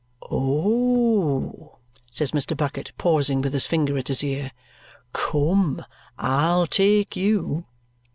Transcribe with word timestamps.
"Oh!" 0.31 1.77
says 2.09 2.31
Mr. 2.31 2.57
Bucket, 2.57 2.91
pausing, 2.97 3.39
with 3.39 3.53
his 3.53 3.67
finger 3.67 3.99
at 3.99 4.07
his 4.07 4.23
ear. 4.23 4.49
"Come, 5.13 5.85
I'll 6.17 6.65
take 6.65 7.15
YOU." 7.15 7.67